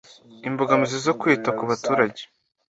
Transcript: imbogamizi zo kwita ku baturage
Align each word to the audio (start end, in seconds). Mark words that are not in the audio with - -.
imbogamizi 0.47 0.97
zo 1.05 1.13
kwita 1.19 1.49
ku 1.57 1.63
baturage 1.69 2.21